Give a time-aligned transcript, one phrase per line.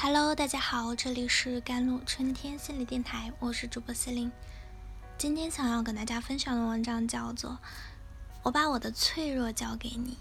[0.00, 4.30] Hello，大家好，这里是甘露春天心理电台，我是主播思玲。
[5.18, 7.50] 今天想要跟大家分享的文章叫做
[8.44, 10.12] 《我把我的脆弱交给你》，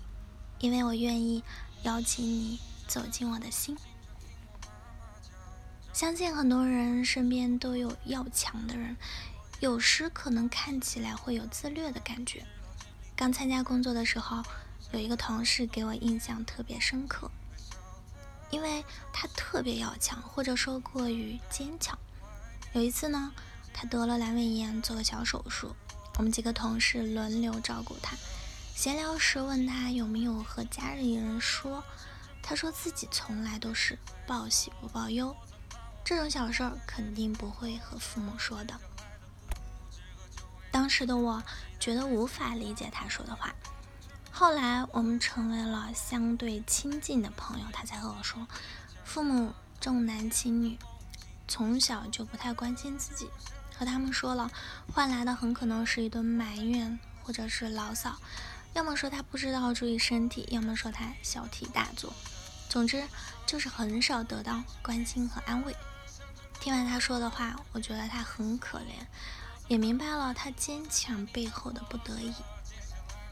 [0.58, 1.44] 因为我愿意
[1.84, 3.78] 邀请你走进我的心。
[5.94, 8.98] 相信很多人身边都有要强的人，
[9.60, 12.44] 有时可能看起来会有自虐的感觉。
[13.16, 14.42] 刚参加工作的时候，
[14.92, 17.30] 有一个同事给我印象特别深刻。
[18.50, 21.98] 因为他特别要强，或者说过于坚强。
[22.74, 23.32] 有一次呢，
[23.74, 25.76] 他得了阑尾炎，做个小手术，
[26.18, 28.16] 我们几个同事轮流照顾他。
[28.76, 31.84] 闲聊时问他有没有和家里人说，
[32.44, 35.36] 他说自己从来都是报喜不报忧，
[36.04, 38.80] 这种小事儿肯定不会和父母说的。
[40.72, 41.42] 当时的我
[41.80, 43.54] 觉得无法理解他说的话。
[44.40, 48.48] 后来我们成为了相对亲近的朋友，他才和我说，
[49.04, 49.52] 父母
[49.82, 50.78] 重男轻女，
[51.48, 53.32] 从小就不太关心自己，
[53.76, 54.52] 和他们说了，
[54.94, 58.16] 换来的很可能是一顿埋怨或者是牢骚，
[58.74, 62.14] 要么说他不知道注意身体，要么说他小题大做，
[62.70, 63.04] 总之
[63.48, 65.76] 就是很少得到关心和安慰。
[66.60, 69.04] 听完他说的话，我觉得他很可怜，
[69.68, 72.32] 也明白了他坚强背后的不得已。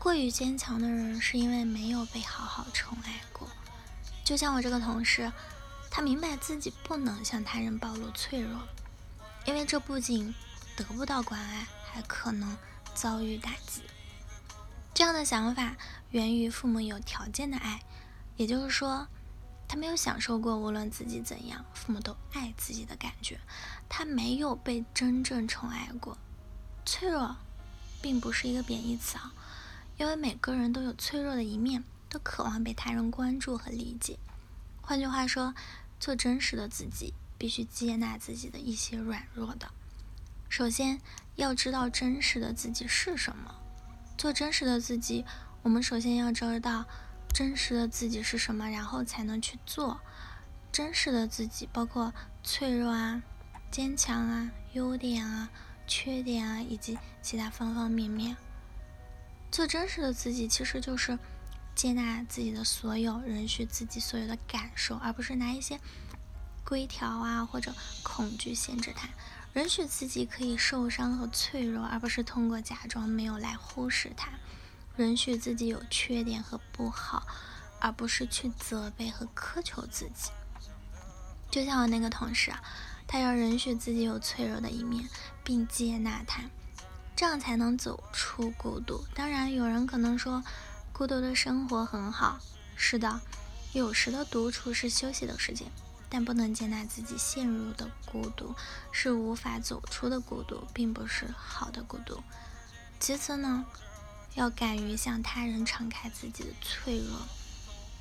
[0.05, 3.47] 过于坚强的人，是因为没有被好好宠爱过。
[4.23, 5.33] 就像我这个同事，
[5.89, 8.61] 他明白自己不能向他人暴露脆弱，
[9.45, 10.31] 因为这不仅
[10.77, 12.55] 得不到关爱，还可能
[12.93, 13.81] 遭遇打击。
[14.93, 15.75] 这样的想法
[16.11, 17.81] 源于父母有条件的爱，
[18.37, 19.07] 也就是说，
[19.67, 23.39] 他没有享受过无论自己怎样，父母都爱自己的感觉。
[23.89, 26.15] 他没有被真正宠爱过。
[26.85, 27.35] 脆弱，
[28.03, 29.33] 并不是一个贬义词啊。
[29.97, 34.19] 因为每个人都有脆弱的一面，都渴望被他人关注和理解。
[34.81, 35.53] 换句话说，
[35.99, 39.71] 做真实的自己，必须接纳自己的一些软弱的。
[40.49, 41.01] 首先
[41.35, 43.55] 要知道真实的自己是什么。
[44.17, 45.25] 做真实的自己，
[45.63, 46.85] 我们首先要知道
[47.33, 49.99] 真实的自己是什么，然后才能去做
[50.71, 53.23] 真实的自己，包括脆弱啊、
[53.71, 55.49] 坚强啊、优点啊、
[55.87, 58.37] 缺点啊，以及其他方方面面。
[59.55, 61.17] 做真实的自己，其实就是
[61.73, 65.79] 接纳自己的所有，允许自己所有的感受，而不是拿一些
[66.65, 67.73] 规条啊或者
[68.03, 69.07] 恐惧限制它。
[69.53, 74.29] 允许自己可以受伤和脆弱，而不是通过假装没有来忽视它。
[74.97, 77.25] 允许自己有缺点和不好，
[77.79, 80.31] 而不是去责备和苛求自己。
[81.49, 82.61] 就像我那个同事啊，
[83.07, 85.07] 他要允许自己有脆弱的一面，
[85.45, 86.43] 并接纳它。
[87.15, 89.05] 这样才能走出孤独。
[89.15, 90.43] 当然，有人可能说，
[90.91, 92.39] 孤独的生活很好。
[92.75, 93.21] 是的，
[93.71, 95.71] 有时的独处是休息的时间，
[96.09, 98.53] 但不能接纳自己陷入的孤独，
[98.91, 102.21] 是无法走出的孤独，并不是好的孤独。
[102.99, 103.65] 其次呢，
[104.33, 107.21] 要敢于向他人敞开自己的脆弱。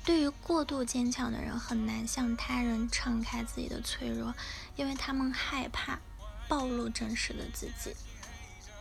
[0.03, 4.35] 对于过度坚强的人，很难向他人敞开自己的脆弱，
[4.75, 5.99] 因为他们害怕
[6.47, 7.95] 暴露真实的自己。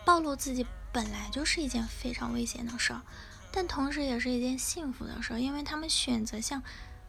[0.04, 3.02] 暴露自己本来就是一件非常危险的事儿，
[3.50, 6.62] 但同时也是一件幸福的事儿，因为他们选择向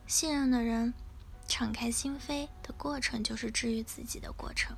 [0.07, 0.93] 信任的人
[1.47, 4.75] 敞开心扉的过程，就是治愈自己的过程。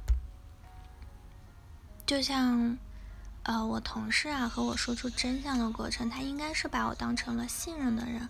[2.06, 2.78] 就像，
[3.44, 8.28] 呃，我同事啊和我说出真相的过程，他应该是把我当成了信任的人，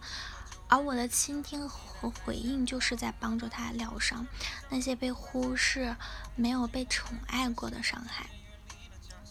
[0.67, 4.27] 而我的倾听和回应就是在帮助他疗伤
[4.69, 5.95] 那些被忽视、
[6.35, 8.27] 没有被宠爱过的伤害。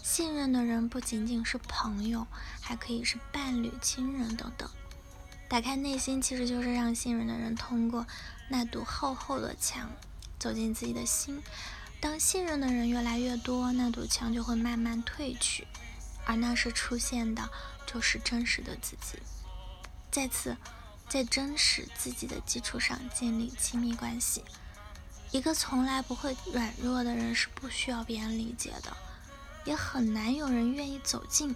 [0.07, 2.29] 信任的人不仅仅是朋友，
[2.61, 4.71] 还可以是伴侣、亲人等等。
[5.49, 8.07] 打开内心，其实就是让信任的人通过
[8.49, 9.91] 那堵厚厚的墙
[10.39, 11.43] 走进自己的心。
[11.99, 15.67] 当信任的人越来越多，那堵墙就会慢慢退去，
[16.25, 17.51] 而那时出现的
[17.85, 19.19] 就是真实的自己。
[20.13, 20.57] 再次，
[21.09, 24.45] 在真实自己的基础上建立亲密关系。
[25.33, 28.97] 一个从来不会软弱的人是不需要别人理解的。
[29.67, 31.55] 也很难有人愿意走近，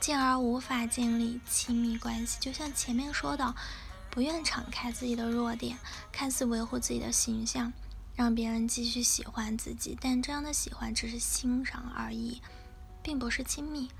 [0.00, 2.38] 进而无法建立亲密关系。
[2.40, 3.54] 就像前面说的，
[4.10, 5.76] 不愿敞开自己的弱点，
[6.12, 7.72] 看似维护自己的形象，
[8.14, 12.40] 让别人继续喜欢自己，但这样的喜欢只是欣赏而已，
[13.02, 13.90] 并不是亲密。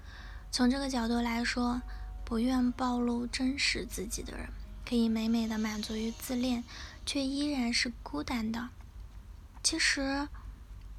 [0.52, 1.82] 从这个角度来说，
[2.24, 4.48] 不愿暴露真实自己的人，
[4.88, 6.62] 可以美美的满足于自恋，
[7.04, 8.68] 却依然是孤单的。
[9.64, 10.28] 其实。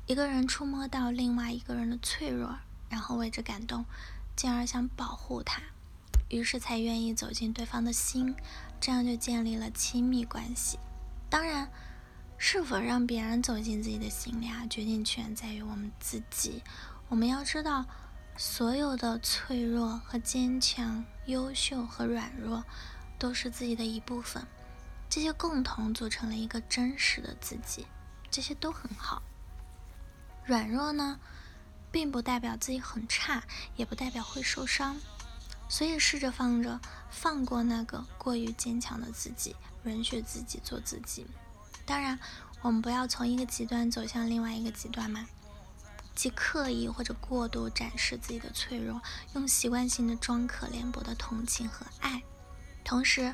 [0.08, 2.60] 一个人触摸到另外一个人的脆弱，
[2.90, 3.84] 然后为之感动，
[4.36, 5.60] 进而想保护他，
[6.30, 8.36] 于是才愿意走进对方的心，
[8.80, 10.78] 这样就建立了亲密关系。
[11.28, 11.72] 当然，
[12.38, 14.68] 是否让别人走进自己的心里啊？
[14.68, 16.62] 决定权在于我们自己。
[17.10, 17.84] 我们要知道，
[18.38, 22.64] 所有的脆弱和坚强、优秀和软弱，
[23.18, 24.46] 都是自己的一部分。
[25.10, 27.88] 这些共同组成了一个真实的自己，
[28.30, 29.24] 这些都很好。
[30.46, 31.20] 软弱呢，
[31.92, 33.44] 并不代表自己很差，
[33.76, 34.96] 也不代表会受伤。
[35.68, 41.26] 所以试着放着，放过那个过于坚强的自己，允许自己做自己。
[41.86, 42.20] 当然，
[42.62, 45.28] 我们不要从一个极端走向另外一个极端嘛，
[46.14, 49.02] 即刻意或者过度展示自己的脆弱，
[49.34, 52.22] 用习惯性的装可怜博得同情和爱，
[52.84, 53.34] 同时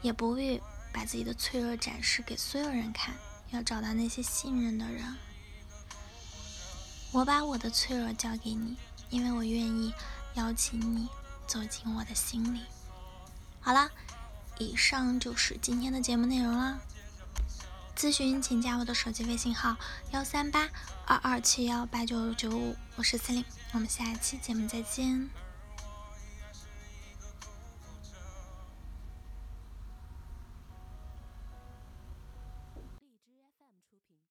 [0.00, 0.62] 也不必
[0.92, 3.12] 把自己的脆弱展示给所有人看。
[3.50, 5.04] 要找到那些信任的人。
[7.12, 8.76] 我把我的脆弱交给你，
[9.10, 9.94] 因为我愿意
[10.34, 11.08] 邀请你。
[11.44, 12.60] 走进我的心里。
[13.60, 13.90] 好了，
[14.58, 16.80] 以上就是今天的节目内容了。
[17.94, 19.76] 咨询请加我的手机微信号：
[20.12, 20.66] 幺三八
[21.04, 25.28] 二二七幺八九九五，我是司令，我们下一期节目再见。